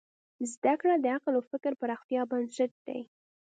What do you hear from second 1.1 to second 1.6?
عقل او